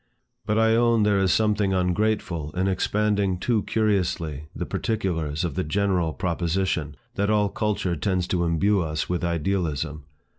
But 0.47 0.57
I 0.57 0.75
own 0.75 1.03
there 1.03 1.19
is 1.19 1.31
something 1.31 1.75
ungrateful 1.75 2.49
in 2.57 2.67
expanding 2.67 3.37
too 3.37 3.61
curiously 3.61 4.45
the 4.55 4.65
particulars 4.65 5.43
of 5.45 5.53
the 5.53 5.63
general 5.63 6.11
proposition, 6.11 6.95
that 7.13 7.29
all 7.29 7.49
culture 7.49 7.95
tends 7.95 8.25
to 8.29 8.43
imbue 8.43 8.81
us 8.81 9.07
with 9.07 9.23
idealism. 9.23 10.05